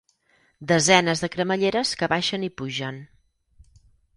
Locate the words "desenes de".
0.71-1.29